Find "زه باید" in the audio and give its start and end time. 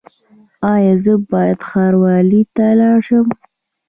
1.03-1.59